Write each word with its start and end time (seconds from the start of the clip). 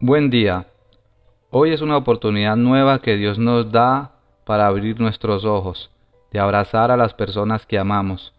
Buen 0.00 0.30
día. 0.30 0.66
Hoy 1.50 1.72
es 1.72 1.80
una 1.80 1.96
oportunidad 1.96 2.54
nueva 2.54 3.00
que 3.00 3.16
Dios 3.16 3.36
nos 3.36 3.72
da 3.72 4.12
para 4.44 4.68
abrir 4.68 5.00
nuestros 5.00 5.44
ojos, 5.44 5.90
de 6.30 6.38
abrazar 6.38 6.92
a 6.92 6.96
las 6.96 7.14
personas 7.14 7.66
que 7.66 7.80
amamos, 7.80 8.32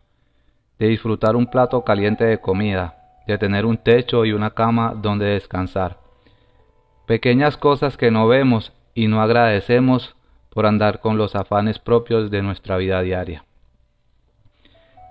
de 0.78 0.88
disfrutar 0.88 1.36
un 1.36 1.48
plato 1.48 1.84
caliente 1.84 2.24
de 2.24 2.40
comida, 2.40 2.96
de 3.28 3.38
tener 3.38 3.66
un 3.66 3.78
techo 3.78 4.24
y 4.24 4.32
una 4.32 4.52
cama 4.52 4.94
donde 4.96 5.26
descansar. 5.26 5.98
Pequeñas 7.06 7.58
cosas 7.58 7.98
que 7.98 8.10
no 8.10 8.26
vemos 8.26 8.72
y 8.94 9.08
no 9.08 9.22
agradecemos 9.22 10.16
por 10.52 10.66
andar 10.66 11.02
con 11.02 11.18
los 11.18 11.36
afanes 11.36 11.78
propios 11.78 12.32
de 12.32 12.42
nuestra 12.42 12.78
vida 12.78 13.02
diaria. 13.02 13.44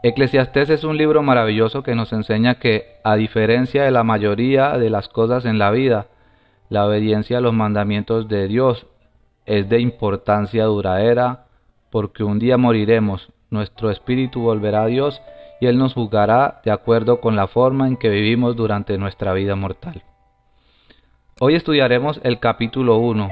Eclesiastés 0.03 0.71
es 0.71 0.83
un 0.83 0.97
libro 0.97 1.23
maravilloso 1.23 1.83
que 1.83 1.95
nos 1.95 2.11
enseña 2.15 2.55
que, 2.55 2.87
a 3.05 3.17
diferencia 3.17 3.85
de 3.85 3.91
la 3.91 4.03
mayoría 4.03 4.79
de 4.79 4.89
las 4.89 5.11
cosas 5.11 5.45
en 5.45 5.59
la 5.59 5.71
vida, 5.71 6.07
la 6.69 6.87
obediencia 6.87 7.39
a 7.39 7.41
los 7.41 7.55
mandamientos 7.55 8.29
de 8.29 8.47
Dios 8.47 8.87
es 9.47 9.69
de 9.69 9.81
importancia 9.81 10.65
duradera, 10.65 11.47
porque 11.91 12.23
un 12.23 12.39
día 12.39 12.59
moriremos, 12.59 13.33
nuestro 13.51 13.91
espíritu 13.91 14.41
volverá 14.41 14.83
a 14.83 14.87
Dios 14.87 15.23
y 15.61 15.67
Él 15.67 15.79
nos 15.79 15.95
juzgará 15.95 16.61
de 16.65 16.71
acuerdo 16.71 17.21
con 17.21 17.35
la 17.35 17.49
forma 17.49 17.89
en 17.89 17.97
que 17.97 18.11
vivimos 18.11 18.57
durante 18.57 18.99
nuestra 18.99 19.33
vida 19.33 19.57
mortal. 19.57 20.03
Hoy 21.41 21.55
estudiaremos 21.55 22.21
el 22.25 22.41
capítulo 22.41 22.99
1, 22.99 23.31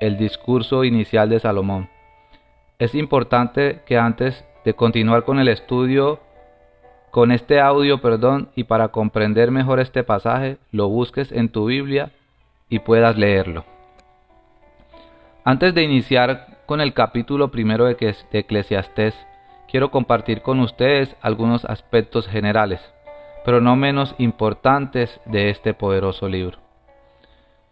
el 0.00 0.16
discurso 0.16 0.84
inicial 0.84 1.28
de 1.28 1.40
Salomón. 1.40 1.90
Es 2.78 2.94
importante 2.94 3.82
que 3.84 3.98
antes 3.98 4.44
de 4.64 4.74
continuar 4.74 5.24
con 5.24 5.38
el 5.38 5.48
estudio, 5.48 6.20
con 7.10 7.32
este 7.32 7.60
audio, 7.60 8.00
perdón, 8.00 8.48
y 8.54 8.64
para 8.64 8.88
comprender 8.88 9.50
mejor 9.50 9.80
este 9.80 10.04
pasaje, 10.04 10.58
lo 10.70 10.88
busques 10.88 11.32
en 11.32 11.50
tu 11.50 11.66
Biblia 11.66 12.12
y 12.68 12.80
puedas 12.80 13.16
leerlo. 13.16 13.64
Antes 15.44 15.74
de 15.74 15.82
iniciar 15.82 16.58
con 16.66 16.80
el 16.80 16.92
capítulo 16.92 17.50
primero 17.50 17.86
de 17.86 18.14
Eclesiastés, 18.32 19.14
quiero 19.70 19.90
compartir 19.90 20.42
con 20.42 20.60
ustedes 20.60 21.16
algunos 21.22 21.64
aspectos 21.64 22.26
generales, 22.26 22.80
pero 23.44 23.60
no 23.60 23.76
menos 23.76 24.14
importantes 24.18 25.20
de 25.24 25.50
este 25.50 25.72
poderoso 25.72 26.28
libro. 26.28 26.58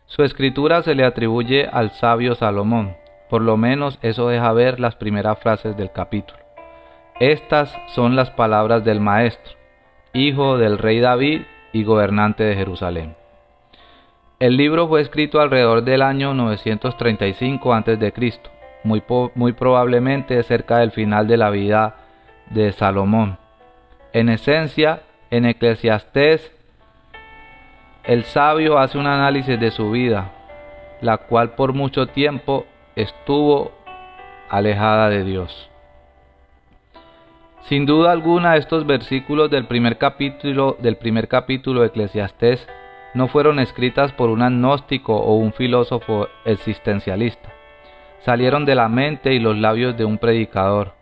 Su 0.06 0.22
escritura 0.22 0.82
se 0.82 0.94
le 0.94 1.04
atribuye 1.04 1.66
al 1.66 1.90
sabio 1.90 2.34
Salomón, 2.34 2.96
por 3.28 3.42
lo 3.42 3.56
menos 3.56 3.98
eso 4.02 4.28
deja 4.28 4.52
ver 4.52 4.78
las 4.78 4.94
primeras 4.94 5.38
frases 5.40 5.76
del 5.76 5.90
capítulo. 5.90 6.38
Estas 7.18 7.76
son 7.88 8.14
las 8.14 8.30
palabras 8.30 8.84
del 8.84 9.00
Maestro, 9.00 9.54
hijo 10.12 10.58
del 10.58 10.78
rey 10.78 11.00
David 11.00 11.42
y 11.72 11.82
gobernante 11.82 12.44
de 12.44 12.54
Jerusalén. 12.54 13.16
El 14.38 14.58
libro 14.58 14.86
fue 14.86 15.00
escrito 15.00 15.40
alrededor 15.40 15.82
del 15.82 16.02
año 16.02 16.34
935 16.34 17.72
a.C., 17.72 18.12
muy, 18.84 19.02
muy 19.34 19.52
probablemente 19.54 20.42
cerca 20.42 20.78
del 20.78 20.90
final 20.90 21.26
de 21.26 21.38
la 21.38 21.48
vida 21.48 21.96
de 22.50 22.70
Salomón. 22.72 23.38
En 24.12 24.28
esencia, 24.28 25.00
en 25.30 25.46
Eclesiastés, 25.46 26.52
el 28.04 28.24
sabio 28.24 28.78
hace 28.78 28.98
un 28.98 29.06
análisis 29.06 29.58
de 29.58 29.70
su 29.70 29.90
vida, 29.90 30.30
la 31.00 31.16
cual 31.16 31.54
por 31.54 31.72
mucho 31.72 32.06
tiempo 32.06 32.66
estuvo 32.94 33.72
alejada 34.50 35.08
de 35.08 35.24
Dios. 35.24 35.70
Sin 37.62 37.86
duda 37.86 38.12
alguna, 38.12 38.56
estos 38.56 38.86
versículos 38.86 39.50
del 39.50 39.64
primer 39.64 39.96
capítulo 39.96 40.76
del 40.78 40.96
primer 40.96 41.26
capítulo 41.26 41.80
de 41.80 41.86
Eclesiastés 41.88 42.68
no 43.16 43.28
fueron 43.28 43.58
escritas 43.58 44.12
por 44.12 44.28
un 44.28 44.42
agnóstico 44.42 45.16
o 45.16 45.36
un 45.36 45.54
filósofo 45.54 46.28
existencialista. 46.44 47.48
Salieron 48.20 48.66
de 48.66 48.74
la 48.74 48.90
mente 48.90 49.32
y 49.32 49.38
los 49.38 49.56
labios 49.56 49.96
de 49.96 50.04
un 50.04 50.18
predicador 50.18 50.92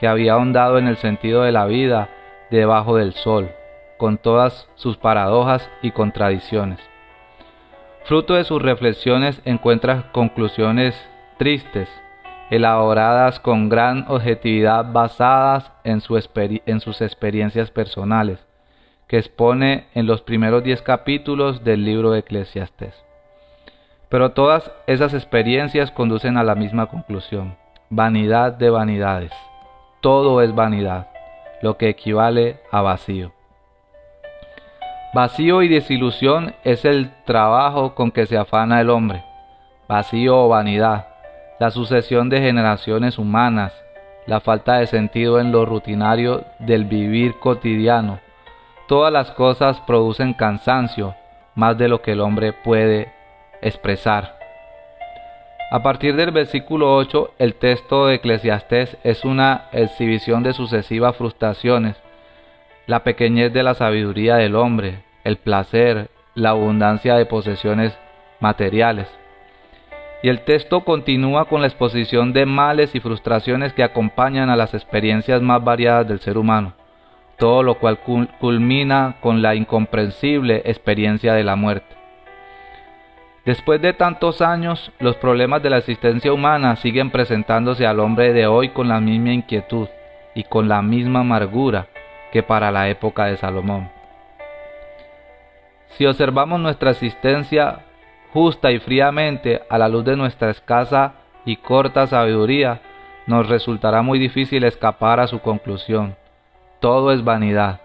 que 0.00 0.08
había 0.08 0.32
ahondado 0.32 0.78
en 0.78 0.86
el 0.86 0.96
sentido 0.96 1.42
de 1.42 1.52
la 1.52 1.66
vida 1.66 2.08
debajo 2.50 2.96
del 2.96 3.12
sol, 3.12 3.50
con 3.98 4.16
todas 4.16 4.66
sus 4.76 4.96
paradojas 4.96 5.68
y 5.82 5.90
contradicciones. 5.90 6.80
Fruto 8.04 8.32
de 8.32 8.44
sus 8.44 8.62
reflexiones 8.62 9.42
encuentra 9.44 10.10
conclusiones 10.12 10.98
tristes, 11.36 11.90
elaboradas 12.48 13.40
con 13.40 13.68
gran 13.68 14.06
objetividad 14.08 14.90
basadas 14.90 15.70
en, 15.84 16.00
en 16.64 16.80
sus 16.80 17.02
experiencias 17.02 17.70
personales, 17.70 18.47
que 19.08 19.18
expone 19.18 19.86
en 19.94 20.06
los 20.06 20.22
primeros 20.22 20.62
diez 20.62 20.82
capítulos 20.82 21.64
del 21.64 21.84
libro 21.84 22.12
de 22.12 22.20
Eclesiastés. 22.20 22.94
Pero 24.08 24.30
todas 24.30 24.70
esas 24.86 25.14
experiencias 25.14 25.90
conducen 25.90 26.36
a 26.36 26.44
la 26.44 26.54
misma 26.54 26.86
conclusión, 26.86 27.56
vanidad 27.90 28.52
de 28.52 28.70
vanidades. 28.70 29.32
Todo 30.00 30.40
es 30.42 30.54
vanidad, 30.54 31.08
lo 31.62 31.76
que 31.76 31.88
equivale 31.88 32.60
a 32.70 32.82
vacío. 32.82 33.32
Vacío 35.14 35.62
y 35.62 35.68
desilusión 35.68 36.54
es 36.62 36.84
el 36.84 37.10
trabajo 37.24 37.94
con 37.94 38.12
que 38.12 38.26
se 38.26 38.36
afana 38.36 38.80
el 38.80 38.90
hombre. 38.90 39.24
Vacío 39.88 40.44
o 40.44 40.48
vanidad 40.48 41.08
la 41.58 41.70
sucesión 41.72 42.28
de 42.28 42.40
generaciones 42.40 43.18
humanas, 43.18 43.72
la 44.26 44.40
falta 44.40 44.78
de 44.78 44.86
sentido 44.86 45.40
en 45.40 45.50
lo 45.50 45.66
rutinario 45.66 46.44
del 46.60 46.84
vivir 46.84 47.38
cotidiano. 47.40 48.20
Todas 48.88 49.12
las 49.12 49.30
cosas 49.32 49.82
producen 49.82 50.32
cansancio, 50.32 51.14
más 51.54 51.76
de 51.76 51.88
lo 51.88 52.00
que 52.00 52.12
el 52.12 52.20
hombre 52.22 52.54
puede 52.54 53.12
expresar. 53.60 54.38
A 55.70 55.82
partir 55.82 56.16
del 56.16 56.30
versículo 56.30 56.96
8, 56.96 57.34
el 57.38 57.56
texto 57.56 58.06
de 58.06 58.14
Eclesiastés 58.14 58.96
es 59.04 59.26
una 59.26 59.66
exhibición 59.72 60.42
de 60.42 60.54
sucesivas 60.54 61.14
frustraciones, 61.16 61.96
la 62.86 63.04
pequeñez 63.04 63.52
de 63.52 63.62
la 63.62 63.74
sabiduría 63.74 64.36
del 64.36 64.56
hombre, 64.56 65.04
el 65.22 65.36
placer, 65.36 66.08
la 66.34 66.50
abundancia 66.50 67.14
de 67.16 67.26
posesiones 67.26 67.94
materiales. 68.40 69.08
Y 70.22 70.30
el 70.30 70.46
texto 70.46 70.80
continúa 70.86 71.44
con 71.44 71.60
la 71.60 71.66
exposición 71.66 72.32
de 72.32 72.46
males 72.46 72.94
y 72.94 73.00
frustraciones 73.00 73.74
que 73.74 73.82
acompañan 73.82 74.48
a 74.48 74.56
las 74.56 74.72
experiencias 74.72 75.42
más 75.42 75.62
variadas 75.62 76.08
del 76.08 76.20
ser 76.20 76.38
humano, 76.38 76.72
todo 77.38 77.62
lo 77.62 77.76
cual 77.76 77.98
culmina 78.40 79.16
con 79.20 79.42
la 79.42 79.54
incomprensible 79.54 80.62
experiencia 80.64 81.34
de 81.34 81.44
la 81.44 81.56
muerte. 81.56 81.96
Después 83.44 83.80
de 83.80 83.94
tantos 83.94 84.42
años, 84.42 84.92
los 84.98 85.16
problemas 85.16 85.62
de 85.62 85.70
la 85.70 85.78
existencia 85.78 86.32
humana 86.32 86.76
siguen 86.76 87.10
presentándose 87.10 87.86
al 87.86 88.00
hombre 88.00 88.32
de 88.32 88.46
hoy 88.46 88.70
con 88.70 88.88
la 88.88 89.00
misma 89.00 89.32
inquietud 89.32 89.88
y 90.34 90.44
con 90.44 90.68
la 90.68 90.82
misma 90.82 91.20
amargura 91.20 91.86
que 92.30 92.42
para 92.42 92.70
la 92.70 92.88
época 92.90 93.24
de 93.24 93.36
Salomón. 93.36 93.88
Si 95.90 96.04
observamos 96.04 96.60
nuestra 96.60 96.90
existencia 96.90 97.80
justa 98.32 98.70
y 98.70 98.78
fríamente 98.80 99.62
a 99.70 99.78
la 99.78 99.88
luz 99.88 100.04
de 100.04 100.16
nuestra 100.16 100.50
escasa 100.50 101.14
y 101.44 101.56
corta 101.56 102.06
sabiduría, 102.06 102.80
nos 103.26 103.48
resultará 103.48 104.02
muy 104.02 104.18
difícil 104.18 104.64
escapar 104.64 105.20
a 105.20 105.26
su 105.26 105.40
conclusión. 105.40 106.16
Todo 106.80 107.12
es 107.12 107.24
vanidad, 107.24 107.80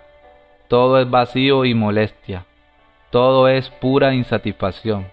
todo 0.68 1.00
es 1.00 1.10
vacío 1.10 1.66
y 1.66 1.74
molestia, 1.74 2.46
todo 3.10 3.48
es 3.48 3.70
pura 3.70 4.14
insatisfacción. 4.14 5.08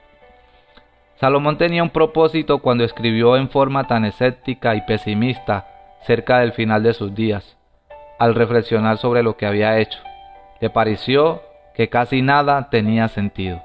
Salomón 1.16 1.58
tenía 1.58 1.82
un 1.82 1.90
propósito 1.90 2.58
cuando 2.58 2.84
escribió 2.84 3.36
en 3.36 3.48
forma 3.48 3.86
tan 3.86 4.04
escéptica 4.04 4.74
y 4.74 4.82
pesimista 4.82 5.66
cerca 6.02 6.40
del 6.40 6.52
final 6.52 6.82
de 6.82 6.94
sus 6.94 7.14
días, 7.14 7.56
al 8.18 8.34
reflexionar 8.34 8.98
sobre 8.98 9.22
lo 9.22 9.36
que 9.36 9.46
había 9.46 9.78
hecho. 9.78 9.98
Le 10.60 10.70
pareció 10.70 11.42
que 11.74 11.88
casi 11.88 12.20
nada 12.20 12.68
tenía 12.68 13.08
sentido. 13.08 13.62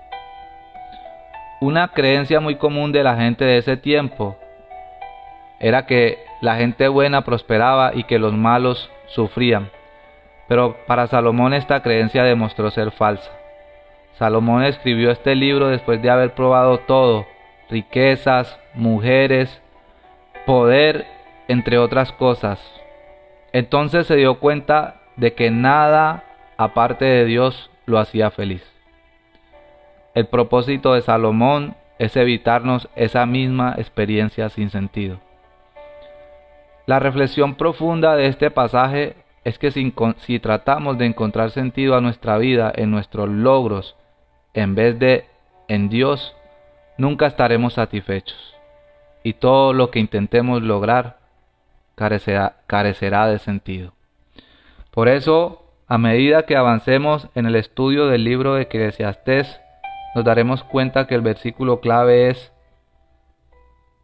Una 1.59 1.89
creencia 1.89 2.39
muy 2.39 2.55
común 2.55 2.91
de 2.91 3.03
la 3.03 3.15
gente 3.17 3.43
de 3.43 3.57
ese 3.57 3.75
tiempo 3.75 4.37
era 5.59 5.85
que 5.85 6.19
la 6.41 6.55
gente 6.55 6.87
buena 6.87 7.21
prosperaba 7.21 7.91
y 7.93 8.03
que 8.03 8.19
los 8.19 8.33
malos 8.33 8.89
sufrían. 9.07 9.69
Pero 10.47 10.75
para 10.87 11.07
Salomón 11.07 11.53
esta 11.53 11.81
creencia 11.81 12.23
demostró 12.23 12.69
ser 12.69 12.91
falsa. 12.91 13.31
Salomón 14.13 14.63
escribió 14.63 15.11
este 15.11 15.35
libro 15.35 15.67
después 15.67 16.01
de 16.01 16.09
haber 16.09 16.33
probado 16.35 16.77
todo, 16.79 17.25
riquezas, 17.69 18.57
mujeres, 18.73 19.61
poder, 20.45 21.05
entre 21.47 21.77
otras 21.77 22.11
cosas. 22.11 22.59
Entonces 23.51 24.07
se 24.07 24.15
dio 24.15 24.39
cuenta 24.39 25.01
de 25.15 25.33
que 25.33 25.51
nada 25.51 26.23
aparte 26.57 27.05
de 27.05 27.25
Dios 27.25 27.69
lo 27.85 27.99
hacía 27.99 28.31
feliz. 28.31 28.63
El 30.13 30.27
propósito 30.27 30.93
de 30.93 31.01
Salomón 31.01 31.75
es 31.99 32.15
evitarnos 32.15 32.89
esa 32.95 33.25
misma 33.25 33.75
experiencia 33.77 34.49
sin 34.49 34.69
sentido. 34.69 35.19
La 36.85 36.99
reflexión 36.99 37.55
profunda 37.55 38.15
de 38.15 38.27
este 38.27 38.51
pasaje 38.51 39.15
es 39.45 39.59
que 39.59 39.71
si, 39.71 40.39
tratamos 40.39 40.97
de 40.97 41.05
encontrar 41.05 41.51
sentido 41.51 41.95
a 41.95 42.01
nuestra 42.01 42.37
vida 42.39 42.73
en 42.75 42.89
nuestros 42.89 43.29
logros 43.29 43.95
en 44.55 44.73
vez 44.73 44.97
de 44.97 45.25
en 45.67 45.87
Dios, 45.87 46.35
nunca 46.97 47.27
estaremos 47.27 47.73
satisfechos 47.75 48.55
y 49.23 49.33
todo 49.33 49.73
lo 49.73 49.91
que 49.91 49.99
intentemos 49.99 50.63
lograr 50.63 51.19
carecerá, 51.93 52.57
carecerá 52.65 53.27
de 53.27 53.37
sentido. 53.37 53.93
Por 54.89 55.07
eso, 55.07 55.63
a 55.87 55.99
medida 55.99 56.47
que 56.47 56.55
avancemos 56.55 57.29
en 57.35 57.45
el 57.45 57.55
estudio 57.55 58.07
del 58.07 58.23
libro 58.23 58.55
de 58.55 58.63
Eclesiastés, 58.63 59.59
nos 60.15 60.25
daremos 60.25 60.63
cuenta 60.63 61.05
que 61.05 61.13
el 61.13 61.21
versículo 61.21 61.81
clave 61.81 62.29
es, 62.29 62.51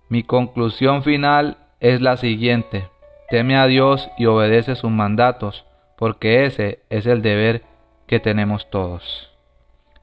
mi 0.08 0.22
conclusión 0.22 1.02
final 1.02 1.58
es 1.80 2.00
la 2.00 2.18
siguiente, 2.18 2.91
teme 3.32 3.56
a 3.56 3.66
Dios 3.66 4.12
y 4.18 4.26
obedece 4.26 4.76
sus 4.76 4.92
mandatos, 4.92 5.66
porque 5.96 6.44
ese 6.44 6.80
es 6.90 7.06
el 7.06 7.22
deber 7.22 7.64
que 8.06 8.20
tenemos 8.20 8.70
todos. 8.70 9.32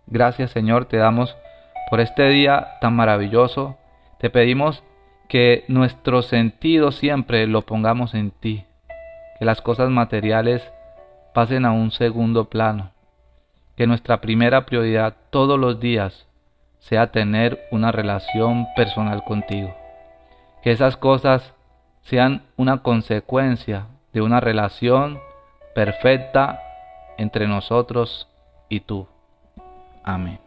Gracias 0.07 0.51
Señor, 0.51 0.87
te 0.87 0.97
damos 0.97 1.37
por 1.91 2.01
este 2.01 2.27
día 2.31 2.79
tan 2.81 2.97
maravilloso. 2.97 3.77
Te 4.19 4.31
pedimos 4.31 4.83
que 5.29 5.65
nuestro 5.69 6.23
sentido 6.23 6.91
siempre 6.91 7.47
lo 7.47 7.61
pongamos 7.63 8.15
en 8.15 8.31
ti, 8.31 8.65
que 9.39 9.45
las 9.45 9.61
cosas 9.61 9.91
materiales 9.91 10.67
pasen 11.35 11.67
a 11.67 11.73
un 11.73 11.91
segundo 11.91 12.47
plano, 12.47 12.93
que 13.77 13.87
nuestra 13.87 14.23
primera 14.23 14.65
prioridad 14.65 15.15
todos 15.29 15.59
los 15.59 15.81
días 15.81 16.27
sea 16.79 17.13
tener 17.13 17.61
una 17.71 17.93
relación 17.93 18.67
personal 18.75 19.23
contigo, 19.25 19.77
que 20.63 20.71
esas 20.71 20.97
cosas 20.97 21.53
sean 22.09 22.43
una 22.57 22.83
consecuencia 22.83 23.87
de 24.13 24.23
una 24.23 24.41
relación 24.41 25.21
perfecta 25.75 26.61
entre 27.19 27.47
nosotros 27.47 28.27
y 28.69 28.81
tú. 28.81 29.07
Amén. 30.03 30.41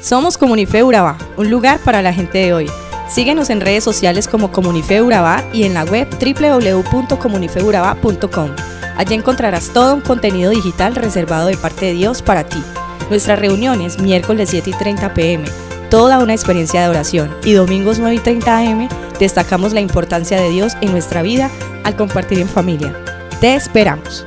Somos 0.00 0.36
Comunife 0.36 0.82
Urabá, 0.82 1.16
un 1.36 1.48
lugar 1.50 1.78
para 1.84 2.02
la 2.02 2.12
gente 2.12 2.38
de 2.38 2.52
hoy. 2.52 2.68
Síguenos 3.08 3.50
en 3.50 3.60
redes 3.60 3.84
sociales 3.84 4.26
como 4.28 4.50
Comunife 4.50 5.00
Urabá 5.00 5.44
y 5.52 5.62
en 5.64 5.74
la 5.74 5.84
web 5.84 6.08
www.comunifeurabá.com. 6.10 8.50
Allí 8.96 9.14
encontrarás 9.14 9.72
todo 9.72 9.94
un 9.94 10.00
contenido 10.00 10.50
digital 10.50 10.94
reservado 10.94 11.46
de 11.46 11.56
parte 11.56 11.86
de 11.86 11.94
Dios 11.94 12.22
para 12.22 12.44
ti. 12.44 12.62
Nuestras 13.08 13.38
reuniones 13.38 14.00
miércoles 14.00 14.50
7 14.50 14.70
y 14.70 14.72
30 14.72 15.14
pm, 15.14 15.44
toda 15.94 16.18
una 16.18 16.32
experiencia 16.32 16.82
de 16.82 16.88
oración 16.88 17.30
y 17.44 17.52
domingos 17.52 18.00
9 18.00 18.16
y 18.16 18.18
30 18.18 18.58
am 18.58 18.88
destacamos 19.20 19.72
la 19.72 19.80
importancia 19.80 20.40
de 20.40 20.50
Dios 20.50 20.76
en 20.80 20.90
nuestra 20.90 21.22
vida 21.22 21.52
al 21.84 21.94
compartir 21.94 22.40
en 22.40 22.48
familia. 22.48 22.92
Te 23.40 23.54
esperamos. 23.54 24.26